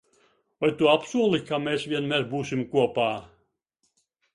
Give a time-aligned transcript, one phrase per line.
[0.63, 3.11] Vai tu apsoli, ka mēs vienmēr būsim kopā?